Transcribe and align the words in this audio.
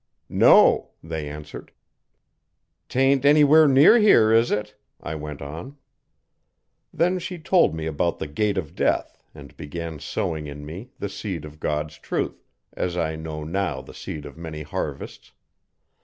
'No,' 0.29 0.89
they 1.03 1.29
answered. 1.29 1.71
''Tain't 2.89 3.23
anywhere 3.23 3.67
near 3.67 3.99
here, 3.99 4.31
is 4.33 4.49
it?' 4.49 4.73
I 4.99 5.13
went 5.13 5.43
on. 5.43 5.77
Then 6.91 7.19
she 7.19 7.37
told 7.37 7.75
me 7.75 7.85
about 7.85 8.17
the 8.17 8.25
gate 8.25 8.57
of 8.57 8.73
death, 8.73 9.21
and 9.35 9.55
began 9.55 9.99
sowing 9.99 10.47
in 10.47 10.65
me 10.65 10.89
the 10.97 11.07
seed 11.07 11.45
of 11.45 11.59
God's 11.59 11.99
truth 11.99 12.43
as 12.73 12.97
I 12.97 13.15
know 13.15 13.43
now 13.43 13.79
the 13.83 13.93
seed 13.93 14.25
of 14.25 14.39
many 14.39 14.63
harvests. 14.63 15.33